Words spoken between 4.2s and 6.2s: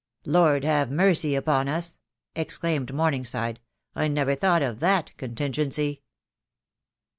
thought of that contingency."